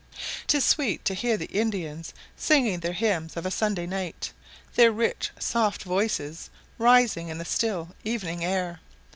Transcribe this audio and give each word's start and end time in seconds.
'Tis 0.47 0.65
sweet 0.65 1.05
to 1.05 1.13
hear 1.13 1.37
the 1.37 1.45
Indians 1.53 2.11
singing 2.35 2.79
their 2.79 2.91
hymns 2.93 3.37
of 3.37 3.45
a 3.45 3.51
Sunday 3.51 3.85
night; 3.85 4.31
their 4.73 4.91
rich 4.91 5.29
soft 5.37 5.83
voices 5.83 6.49
rising 6.79 7.27
in 7.27 7.37
the 7.37 7.45
still 7.45 7.89
evening 8.03 8.43
air. 8.43 8.79